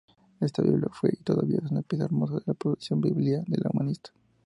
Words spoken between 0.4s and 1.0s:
Biblia,